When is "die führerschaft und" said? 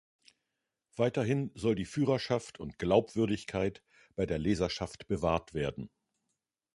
1.75-2.79